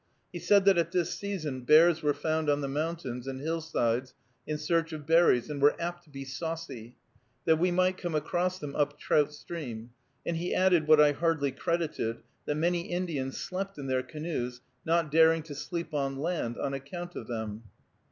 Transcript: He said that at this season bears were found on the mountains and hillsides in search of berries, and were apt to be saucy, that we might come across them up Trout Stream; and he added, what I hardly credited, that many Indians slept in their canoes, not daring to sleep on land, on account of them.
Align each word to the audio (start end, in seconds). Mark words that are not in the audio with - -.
He 0.33 0.39
said 0.39 0.65
that 0.65 0.79
at 0.79 0.91
this 0.91 1.13
season 1.13 1.61
bears 1.61 2.01
were 2.01 2.15
found 2.15 2.49
on 2.49 2.61
the 2.61 2.67
mountains 2.67 3.27
and 3.27 3.39
hillsides 3.39 4.15
in 4.47 4.57
search 4.57 4.93
of 4.93 5.05
berries, 5.05 5.47
and 5.47 5.61
were 5.61 5.75
apt 5.79 6.05
to 6.05 6.09
be 6.09 6.25
saucy, 6.25 6.95
that 7.45 7.59
we 7.59 7.69
might 7.69 7.99
come 7.99 8.15
across 8.15 8.57
them 8.57 8.75
up 8.75 8.97
Trout 8.97 9.31
Stream; 9.31 9.91
and 10.25 10.37
he 10.37 10.55
added, 10.55 10.87
what 10.87 10.99
I 10.99 11.11
hardly 11.11 11.51
credited, 11.51 12.23
that 12.47 12.55
many 12.55 12.89
Indians 12.89 13.37
slept 13.37 13.77
in 13.77 13.85
their 13.85 14.01
canoes, 14.01 14.61
not 14.83 15.11
daring 15.11 15.43
to 15.43 15.53
sleep 15.53 15.93
on 15.93 16.17
land, 16.17 16.57
on 16.57 16.73
account 16.73 17.15
of 17.15 17.27
them. 17.27 17.65